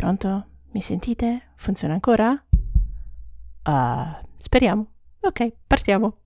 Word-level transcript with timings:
Pronto? 0.00 0.46
Mi 0.72 0.80
sentite? 0.80 1.50
Funziona 1.56 1.92
ancora? 1.92 2.30
Uh, 3.66 4.26
speriamo. 4.38 4.86
Ok, 5.20 5.52
partiamo. 5.66 6.19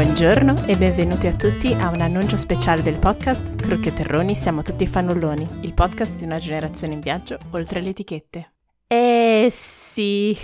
Buongiorno 0.00 0.66
e 0.66 0.78
benvenuti 0.78 1.26
a 1.26 1.36
tutti 1.36 1.74
a 1.74 1.90
un 1.90 2.00
annuncio 2.00 2.38
speciale 2.38 2.80
del 2.80 2.98
podcast 2.98 3.54
Crucche 3.56 3.92
Terroni 3.92 4.34
siamo 4.34 4.62
tutti 4.62 4.86
fannulloni, 4.86 5.46
il 5.60 5.74
podcast 5.74 6.16
di 6.16 6.24
una 6.24 6.38
generazione 6.38 6.94
in 6.94 7.00
viaggio 7.00 7.36
oltre 7.50 7.82
le 7.82 7.90
etichette. 7.90 8.52
Eh 8.86 9.48
sì, 9.50 10.34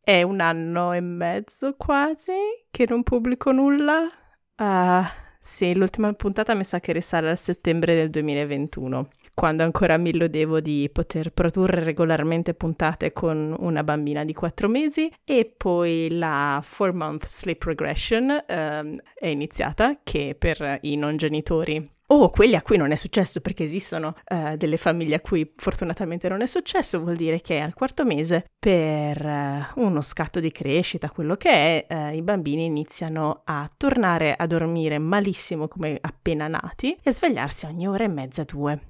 è 0.00 0.22
un 0.22 0.38
anno 0.38 0.92
e 0.92 1.00
mezzo 1.00 1.74
quasi 1.76 2.30
che 2.70 2.86
non 2.88 3.02
pubblico 3.02 3.50
nulla. 3.50 4.06
Ah, 4.54 5.10
sì, 5.40 5.74
l'ultima 5.74 6.12
puntata 6.12 6.54
mi 6.54 6.62
sa 6.62 6.78
che 6.78 6.92
risale 6.92 7.30
al 7.30 7.36
settembre 7.36 7.96
del 7.96 8.10
2021 8.10 9.08
quando 9.38 9.62
ancora 9.62 9.96
mi 9.98 10.10
illudevo 10.10 10.58
di 10.58 10.90
poter 10.92 11.30
produrre 11.30 11.84
regolarmente 11.84 12.54
puntate 12.54 13.12
con 13.12 13.54
una 13.60 13.84
bambina 13.84 14.24
di 14.24 14.34
4 14.34 14.68
mesi. 14.68 15.08
E 15.24 15.48
poi 15.56 16.08
la 16.10 16.60
4 16.60 16.92
month 16.92 17.24
sleep 17.24 17.62
regression 17.62 18.30
um, 18.30 18.96
è 19.14 19.28
iniziata 19.28 20.00
che 20.02 20.34
per 20.36 20.80
i 20.80 20.96
non 20.96 21.16
genitori 21.16 21.88
o 22.10 22.30
quelli 22.30 22.56
a 22.56 22.62
cui 22.62 22.78
non 22.78 22.90
è 22.90 22.96
successo, 22.96 23.40
perché 23.40 23.62
esistono 23.62 24.16
uh, 24.28 24.56
delle 24.56 24.76
famiglie 24.76 25.14
a 25.14 25.20
cui 25.20 25.52
fortunatamente 25.54 26.28
non 26.28 26.40
è 26.40 26.46
successo, 26.46 27.00
vuol 27.00 27.14
dire 27.14 27.40
che 27.40 27.60
al 27.60 27.74
quarto 27.74 28.04
mese, 28.04 28.44
per 28.58 29.24
uh, 29.24 29.80
uno 29.80 30.00
scatto 30.00 30.40
di 30.40 30.50
crescita, 30.50 31.10
quello 31.10 31.36
che 31.36 31.86
è, 31.86 31.86
uh, 31.88 32.12
i 32.12 32.22
bambini 32.22 32.64
iniziano 32.64 33.42
a 33.44 33.70
tornare 33.76 34.34
a 34.34 34.46
dormire 34.48 34.98
malissimo 34.98 35.68
come 35.68 35.96
appena 36.00 36.48
nati 36.48 36.98
e 37.00 37.12
svegliarsi 37.12 37.66
ogni 37.66 37.86
ora 37.86 38.02
e 38.02 38.08
mezza, 38.08 38.42
due 38.42 38.80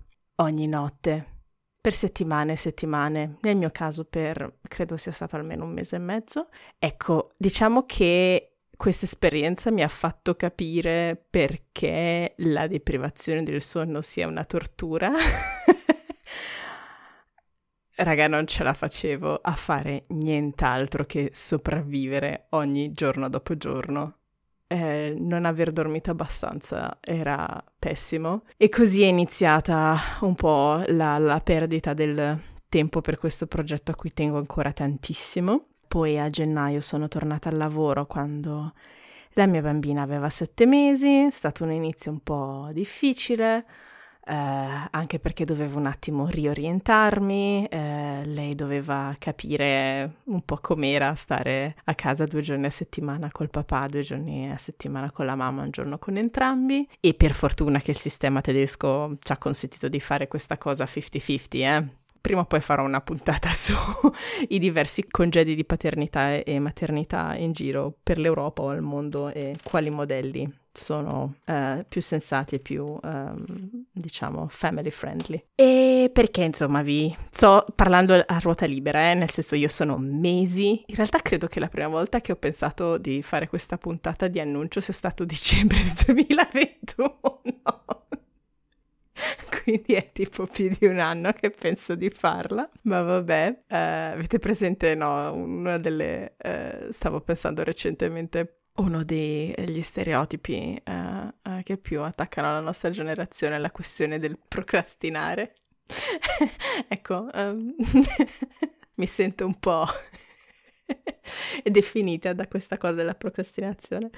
ogni 0.40 0.66
notte, 0.66 1.36
per 1.80 1.92
settimane 1.92 2.52
e 2.52 2.56
settimane, 2.56 3.38
nel 3.42 3.56
mio 3.56 3.70
caso 3.70 4.04
per 4.04 4.58
credo 4.62 4.96
sia 4.96 5.12
stato 5.12 5.36
almeno 5.36 5.64
un 5.64 5.72
mese 5.72 5.96
e 5.96 6.00
mezzo. 6.00 6.48
Ecco, 6.78 7.32
diciamo 7.36 7.84
che 7.86 8.58
questa 8.76 9.06
esperienza 9.06 9.70
mi 9.70 9.82
ha 9.82 9.88
fatto 9.88 10.34
capire 10.34 11.20
perché 11.30 12.34
la 12.38 12.66
deprivazione 12.66 13.42
del 13.42 13.62
sonno 13.62 14.00
sia 14.02 14.26
una 14.26 14.44
tortura. 14.44 15.10
Raga, 17.96 18.28
non 18.28 18.46
ce 18.46 18.62
la 18.62 18.74
facevo 18.74 19.40
a 19.42 19.52
fare 19.52 20.04
nient'altro 20.08 21.04
che 21.04 21.30
sopravvivere 21.32 22.46
ogni 22.50 22.92
giorno 22.92 23.28
dopo 23.28 23.56
giorno 23.56 24.17
eh, 24.68 25.16
non 25.18 25.46
aver 25.46 25.72
dormito 25.72 26.10
abbastanza 26.10 26.98
era 27.00 27.62
pessimo 27.78 28.42
e 28.56 28.68
così 28.68 29.02
è 29.02 29.06
iniziata 29.06 29.98
un 30.20 30.34
po' 30.34 30.82
la, 30.88 31.18
la 31.18 31.40
perdita 31.40 31.94
del 31.94 32.38
tempo 32.68 33.00
per 33.00 33.18
questo 33.18 33.46
progetto 33.46 33.90
a 33.90 33.94
cui 33.94 34.12
tengo 34.12 34.38
ancora 34.38 34.72
tantissimo. 34.72 35.64
Poi 35.88 36.18
a 36.18 36.28
gennaio 36.28 36.80
sono 36.82 37.08
tornata 37.08 37.48
al 37.48 37.56
lavoro 37.56 38.06
quando 38.06 38.74
la 39.32 39.46
mia 39.46 39.62
bambina 39.62 40.02
aveva 40.02 40.28
sette 40.28 40.66
mesi, 40.66 41.24
è 41.26 41.30
stato 41.30 41.64
un 41.64 41.72
inizio 41.72 42.10
un 42.10 42.20
po' 42.20 42.68
difficile, 42.72 43.64
eh, 44.28 44.88
anche 44.90 45.18
perché 45.18 45.46
dovevo 45.46 45.78
un 45.78 45.86
attimo 45.86 46.26
riorientarmi, 46.26 47.66
eh, 47.66 48.22
lei 48.26 48.54
doveva 48.54 49.16
capire 49.18 50.16
un 50.24 50.42
po' 50.42 50.58
com'era 50.60 51.14
stare 51.14 51.76
a 51.84 51.94
casa 51.94 52.26
due 52.26 52.42
giorni 52.42 52.66
a 52.66 52.70
settimana 52.70 53.30
col 53.32 53.48
papà, 53.48 53.86
due 53.86 54.02
giorni 54.02 54.50
a 54.50 54.58
settimana 54.58 55.10
con 55.10 55.24
la 55.24 55.34
mamma, 55.34 55.62
un 55.62 55.70
giorno 55.70 55.96
con 55.98 56.18
entrambi 56.18 56.86
e 57.00 57.14
per 57.14 57.32
fortuna 57.32 57.80
che 57.80 57.92
il 57.92 57.96
sistema 57.96 58.42
tedesco 58.42 59.16
ci 59.20 59.32
ha 59.32 59.38
consentito 59.38 59.88
di 59.88 60.00
fare 60.00 60.28
questa 60.28 60.58
cosa 60.58 60.84
50-50, 60.84 61.38
eh? 61.52 61.86
Prima 62.20 62.40
o 62.40 62.44
poi 62.44 62.60
farò 62.60 62.84
una 62.84 63.00
puntata 63.00 63.48
sui 63.54 64.58
diversi 64.58 65.06
congedi 65.08 65.54
di 65.54 65.64
paternità 65.64 66.34
e 66.34 66.58
maternità 66.58 67.34
in 67.36 67.52
giro 67.52 67.94
per 68.02 68.18
l'Europa 68.18 68.62
o 68.62 68.68
al 68.68 68.82
mondo 68.82 69.28
e 69.32 69.56
quali 69.62 69.88
modelli 69.88 70.52
sono 70.78 71.34
uh, 71.46 71.84
più 71.88 72.00
sensati 72.00 72.56
e 72.56 72.58
più, 72.60 72.84
um, 73.02 73.77
diciamo, 73.98 74.46
family 74.48 74.90
friendly. 74.90 75.44
E 75.54 76.10
perché, 76.12 76.42
insomma, 76.42 76.82
vi 76.82 77.14
sto 77.30 77.66
parlando 77.74 78.14
a 78.14 78.38
ruota 78.38 78.66
libera, 78.66 79.10
eh? 79.10 79.14
nel 79.14 79.30
senso 79.30 79.56
io 79.56 79.68
sono 79.68 79.98
mesi, 79.98 80.82
in 80.86 80.94
realtà 80.94 81.18
credo 81.18 81.46
che 81.46 81.60
la 81.60 81.68
prima 81.68 81.88
volta 81.88 82.20
che 82.20 82.32
ho 82.32 82.36
pensato 82.36 82.98
di 82.98 83.22
fare 83.22 83.48
questa 83.48 83.76
puntata 83.76 84.28
di 84.28 84.40
annuncio 84.40 84.80
sia 84.80 84.94
stato 84.94 85.24
dicembre 85.24 85.78
del 85.78 86.14
2021. 86.14 87.18
Quindi 89.62 89.94
è 89.94 90.10
tipo 90.12 90.46
più 90.46 90.74
di 90.76 90.86
un 90.86 90.98
anno 90.98 91.32
che 91.32 91.50
penso 91.50 91.94
di 91.94 92.10
farla. 92.10 92.68
Ma 92.82 93.02
vabbè, 93.02 93.64
uh, 93.68 94.14
avete 94.14 94.38
presente, 94.38 94.94
no, 94.94 95.32
una 95.34 95.78
delle... 95.78 96.36
Uh, 96.42 96.90
stavo 96.90 97.20
pensando 97.20 97.62
recentemente 97.62 98.60
uno 98.78 99.02
degli 99.02 99.82
stereotipi 99.82 100.80
uh, 100.84 101.17
che 101.68 101.76
più 101.76 102.00
attaccano 102.00 102.50
la 102.50 102.60
nostra 102.60 102.88
generazione 102.88 103.58
la 103.58 103.70
questione 103.70 104.18
del 104.18 104.38
procrastinare. 104.38 105.56
ecco, 106.88 107.28
um, 107.34 107.74
mi 108.96 109.06
sento 109.06 109.44
un 109.44 109.58
po' 109.58 109.84
definita 111.62 112.32
da 112.32 112.48
questa 112.48 112.78
cosa 112.78 112.94
della 112.94 113.14
procrastinazione. 113.14 114.08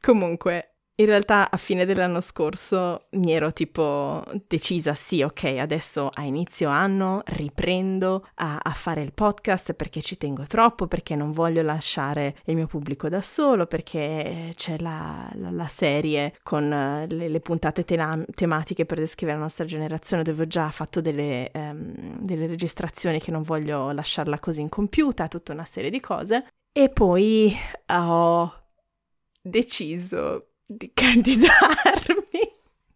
Comunque, 0.00 0.73
in 0.96 1.06
realtà 1.06 1.50
a 1.50 1.56
fine 1.56 1.84
dell'anno 1.84 2.20
scorso 2.20 3.06
mi 3.12 3.32
ero 3.32 3.52
tipo 3.52 4.22
decisa, 4.46 4.94
sì, 4.94 5.22
ok, 5.22 5.56
adesso 5.58 6.08
a 6.12 6.22
inizio 6.22 6.68
anno 6.68 7.22
riprendo 7.26 8.24
a, 8.34 8.60
a, 8.62 8.70
fare 8.74 9.02
il 9.02 9.12
podcast 9.12 9.72
perché 9.72 10.00
ci 10.00 10.16
tengo 10.16 10.44
troppo, 10.44 10.86
perché 10.86 11.16
non 11.16 11.32
voglio 11.32 11.62
lasciare 11.62 12.36
il 12.44 12.54
mio 12.54 12.68
pubblico 12.68 13.08
da 13.08 13.22
solo, 13.22 13.66
perché 13.66 14.52
c'è 14.54 14.78
la, 14.78 15.28
la, 15.34 15.50
la 15.50 15.66
serie 15.66 16.36
con 16.44 16.68
le, 16.68 17.28
le 17.28 17.40
puntate 17.40 17.84
tena- 17.84 18.24
tematiche 18.32 18.86
per 18.86 18.98
descrivere 18.98 19.36
la 19.38 19.44
nostra 19.44 19.64
generazione 19.64 20.22
dove 20.22 20.44
ho 20.44 20.46
già 20.46 20.70
fatto 20.70 21.00
delle, 21.00 21.50
um, 21.54 22.20
delle 22.20 22.46
registrazioni 22.46 23.20
che 23.20 23.32
non 23.32 23.42
voglio 23.42 23.90
lasciarla 23.90 24.38
così 24.38 24.60
incompiuta, 24.60 25.26
tutta 25.26 25.52
una 25.52 25.64
serie 25.64 25.90
di 25.90 25.98
cose. 25.98 26.46
E 26.72 26.88
poi 26.88 27.52
ho 27.86 28.62
deciso 29.42 30.53
di 30.66 30.90
candidarmi 30.94 32.52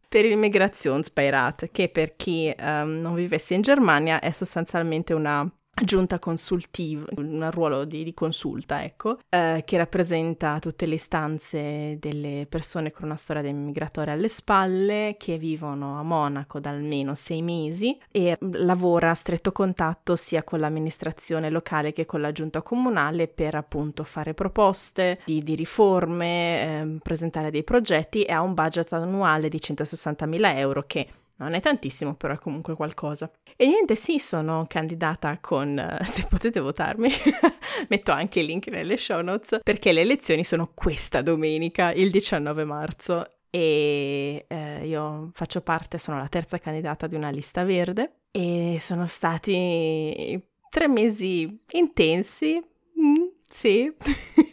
per 0.08 0.24
il 0.24 0.36
Migrationsbeirat, 0.36 1.70
che 1.70 1.88
per 1.88 2.16
chi 2.16 2.54
um, 2.58 3.00
non 3.00 3.14
vivesse 3.14 3.54
in 3.54 3.60
Germania 3.60 4.20
è 4.20 4.30
sostanzialmente 4.30 5.12
una 5.12 5.48
giunta 5.82 6.18
consultiva, 6.18 7.04
un 7.16 7.48
ruolo 7.50 7.84
di, 7.84 8.04
di 8.04 8.14
consulta, 8.14 8.82
ecco, 8.82 9.18
eh, 9.28 9.62
che 9.64 9.76
rappresenta 9.76 10.58
tutte 10.58 10.86
le 10.86 10.94
istanze 10.94 11.98
delle 11.98 12.46
persone 12.48 12.90
con 12.90 13.04
una 13.04 13.16
storia 13.16 13.42
migratoria 13.52 14.12
alle 14.12 14.28
spalle, 14.28 15.16
che 15.18 15.38
vivono 15.38 15.98
a 15.98 16.02
Monaco 16.02 16.60
da 16.60 16.70
almeno 16.70 17.14
sei 17.14 17.42
mesi 17.42 17.98
e 18.10 18.36
lavora 18.40 19.10
a 19.10 19.14
stretto 19.14 19.52
contatto 19.52 20.16
sia 20.16 20.42
con 20.42 20.60
l'amministrazione 20.60 21.50
locale 21.50 21.92
che 21.92 22.06
con 22.06 22.20
la 22.20 22.32
giunta 22.32 22.62
comunale 22.62 23.28
per 23.28 23.54
appunto 23.54 24.04
fare 24.04 24.34
proposte 24.34 25.20
di, 25.24 25.42
di 25.42 25.54
riforme, 25.54 26.62
eh, 26.62 26.98
presentare 27.02 27.50
dei 27.50 27.64
progetti 27.64 28.22
e 28.24 28.32
ha 28.32 28.42
un 28.42 28.54
budget 28.54 28.92
annuale 28.92 29.48
di 29.48 29.58
160.000 29.58 30.56
euro 30.56 30.84
che 30.86 31.08
non 31.38 31.54
è 31.54 31.60
tantissimo, 31.60 32.14
però 32.14 32.34
è 32.34 32.38
comunque 32.38 32.74
qualcosa. 32.74 33.30
E 33.56 33.66
niente, 33.66 33.94
sì, 33.94 34.18
sono 34.18 34.66
candidata 34.68 35.38
con... 35.40 35.98
Uh, 36.00 36.04
se 36.06 36.26
potete 36.28 36.60
votarmi, 36.60 37.08
metto 37.88 38.12
anche 38.12 38.40
il 38.40 38.46
link 38.46 38.68
nelle 38.68 38.96
show 38.96 39.20
notes, 39.20 39.60
perché 39.62 39.92
le 39.92 40.02
elezioni 40.02 40.44
sono 40.44 40.70
questa 40.74 41.22
domenica, 41.22 41.92
il 41.92 42.10
19 42.10 42.64
marzo. 42.64 43.26
E 43.50 44.44
eh, 44.46 44.86
io 44.86 45.30
faccio 45.32 45.62
parte, 45.62 45.96
sono 45.96 46.18
la 46.18 46.28
terza 46.28 46.58
candidata 46.58 47.06
di 47.06 47.14
una 47.14 47.30
lista 47.30 47.64
verde 47.64 48.18
e 48.30 48.76
sono 48.78 49.06
stati 49.06 50.38
tre 50.68 50.86
mesi 50.86 51.58
intensi, 51.72 52.62
mm, 53.00 53.26
sì, 53.48 53.90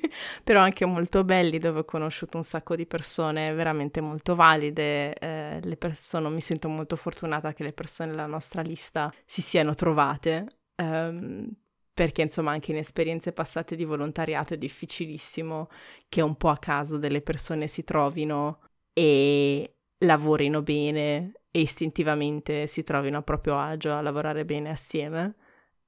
però 0.45 0.61
anche 0.61 0.85
molto 0.85 1.23
belli 1.23 1.57
dove 1.57 1.79
ho 1.79 1.85
conosciuto 1.85 2.37
un 2.37 2.43
sacco 2.43 2.75
di 2.75 2.85
persone 2.85 3.51
veramente 3.53 3.99
molto 3.99 4.35
valide, 4.35 5.15
eh, 5.15 5.59
le 5.59 5.75
persone, 5.75 6.29
mi 6.29 6.39
sento 6.39 6.69
molto 6.69 6.95
fortunata 6.95 7.51
che 7.51 7.63
le 7.63 7.73
persone 7.73 8.11
della 8.11 8.27
nostra 8.27 8.61
lista 8.61 9.11
si 9.25 9.41
siano 9.41 9.73
trovate. 9.73 10.59
Um, 10.75 11.51
perché 11.91 12.21
insomma 12.21 12.51
anche 12.51 12.71
in 12.71 12.77
esperienze 12.77 13.31
passate 13.31 13.75
di 13.75 13.85
volontariato 13.85 14.53
è 14.53 14.57
difficilissimo 14.57 15.69
che 16.09 16.21
un 16.21 16.35
po' 16.35 16.49
a 16.49 16.57
caso 16.57 16.99
delle 16.99 17.21
persone 17.21 17.67
si 17.67 17.83
trovino 17.83 18.59
e 18.93 19.77
lavorino 19.99 20.61
bene 20.61 21.31
e 21.49 21.61
istintivamente 21.61 22.67
si 22.67 22.83
trovino 22.83 23.17
a 23.17 23.23
proprio 23.23 23.57
agio 23.57 23.93
a 23.95 24.01
lavorare 24.01 24.45
bene 24.45 24.69
assieme. 24.69 25.35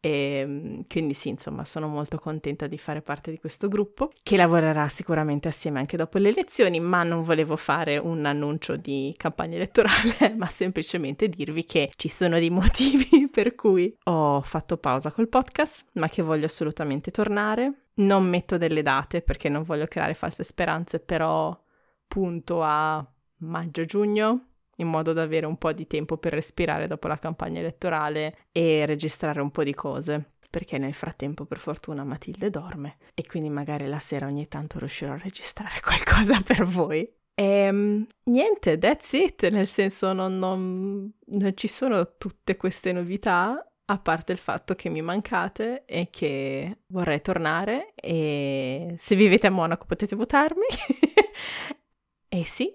E 0.07 0.39
ehm, 0.39 0.81
quindi 0.87 1.13
sì, 1.13 1.29
insomma, 1.29 1.65
sono 1.65 1.87
molto 1.87 2.17
contenta 2.17 2.67
di 2.67 2.77
fare 2.77 3.01
parte 3.01 3.29
di 3.31 3.37
questo 3.37 3.67
gruppo 3.67 4.11
che 4.23 4.37
lavorerà 4.37 4.87
sicuramente 4.87 5.49
assieme 5.49 5.79
anche 5.79 5.97
dopo 5.97 6.17
le 6.17 6.29
elezioni, 6.29 6.79
ma 6.79 7.03
non 7.03 7.23
volevo 7.23 7.57
fare 7.57 7.97
un 7.97 8.25
annuncio 8.25 8.77
di 8.77 9.13
campagna 9.17 9.55
elettorale, 9.55 10.33
ma 10.37 10.47
semplicemente 10.47 11.27
dirvi 11.27 11.65
che 11.65 11.91
ci 11.97 12.07
sono 12.07 12.39
dei 12.39 12.49
motivi 12.49 13.27
per 13.29 13.53
cui 13.55 13.93
ho 14.03 14.41
fatto 14.41 14.77
pausa 14.77 15.11
col 15.11 15.27
podcast, 15.27 15.85
ma 15.93 16.07
che 16.07 16.21
voglio 16.21 16.45
assolutamente 16.45 17.11
tornare. 17.11 17.87
Non 17.97 18.25
metto 18.29 18.57
delle 18.57 18.83
date 18.83 19.21
perché 19.21 19.49
non 19.49 19.63
voglio 19.63 19.87
creare 19.87 20.13
false 20.13 20.43
speranze, 20.43 20.99
però 20.99 21.59
punto 22.07 22.61
a 22.61 23.05
maggio-giugno 23.39 24.47
in 24.77 24.87
modo 24.87 25.13
da 25.13 25.21
avere 25.21 25.45
un 25.45 25.57
po' 25.57 25.71
di 25.71 25.87
tempo 25.87 26.17
per 26.17 26.33
respirare 26.33 26.87
dopo 26.87 27.07
la 27.07 27.17
campagna 27.17 27.59
elettorale 27.59 28.47
e 28.51 28.85
registrare 28.85 29.41
un 29.41 29.51
po' 29.51 29.63
di 29.63 29.73
cose. 29.73 30.33
Perché 30.49 30.77
nel 30.77 30.93
frattempo, 30.93 31.45
per 31.45 31.59
fortuna, 31.59 32.03
Matilde 32.03 32.49
dorme 32.49 32.97
e 33.13 33.25
quindi 33.25 33.49
magari 33.49 33.85
la 33.85 33.99
sera 33.99 34.27
ogni 34.27 34.47
tanto 34.47 34.79
riuscirò 34.79 35.13
a 35.13 35.17
registrare 35.17 35.79
qualcosa 35.83 36.41
per 36.41 36.63
voi. 36.65 37.01
E 37.39 37.43
ehm, 37.43 38.07
niente, 38.31 38.77
that's 38.79 39.11
it, 39.13 39.47
nel 39.49 39.67
senso 39.67 40.13
non, 40.13 40.39
non, 40.39 41.11
non 41.25 41.55
ci 41.55 41.67
sono 41.67 42.15
tutte 42.17 42.55
queste 42.55 42.91
novità, 42.91 43.61
a 43.89 43.99
parte 43.99 44.31
il 44.31 44.37
fatto 44.37 44.75
che 44.75 44.89
mi 44.89 45.01
mancate 45.01 45.85
e 45.85 46.09
che 46.09 46.79
vorrei 46.87 47.21
tornare 47.21 47.93
e 47.95 48.95
se 48.97 49.15
vivete 49.15 49.47
a 49.47 49.51
Monaco 49.51 49.85
potete 49.85 50.15
votarmi. 50.15 50.65
e 52.27 52.45
sì, 52.45 52.71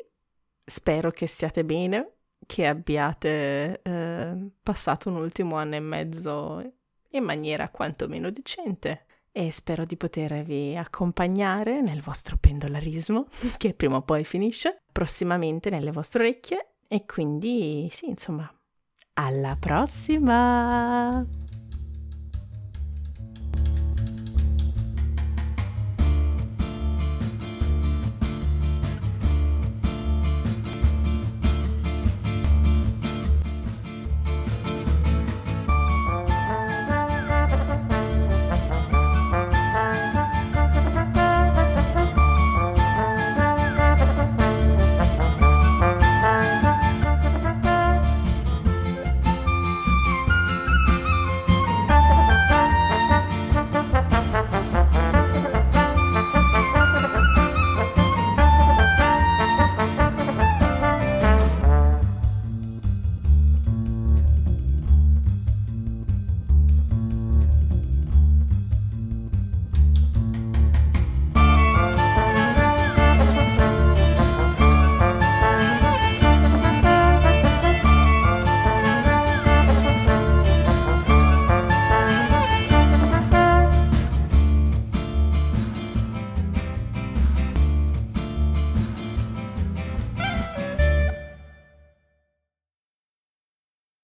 spero 0.64 1.10
che 1.10 1.26
stiate 1.26 1.64
bene, 1.64 2.12
che 2.46 2.66
abbiate 2.66 3.80
eh, 3.82 4.50
passato 4.62 5.08
un 5.08 5.16
ultimo 5.16 5.56
anno 5.56 5.76
e 5.76 5.80
mezzo 5.80 6.72
in 7.10 7.24
maniera 7.24 7.68
quantomeno 7.68 8.30
decente 8.30 9.06
e 9.32 9.50
spero 9.50 9.84
di 9.84 9.96
potervi 9.96 10.76
accompagnare 10.76 11.80
nel 11.80 12.02
vostro 12.02 12.36
pendolarismo, 12.38 13.26
che 13.56 13.74
prima 13.74 13.96
o 13.96 14.02
poi 14.02 14.24
finisce, 14.24 14.82
prossimamente 14.92 15.70
nelle 15.70 15.90
vostre 15.90 16.22
orecchie 16.22 16.74
e 16.86 17.06
quindi 17.06 17.88
sì, 17.90 18.08
insomma, 18.08 18.52
alla 19.14 19.56
prossima! 19.58 21.41